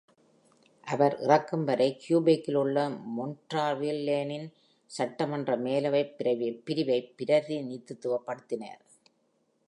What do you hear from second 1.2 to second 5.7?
இறக்கும் வரை கியூபெக்கிலுள்ள மொன்டார்வில்லேவின் சட்டமன்ற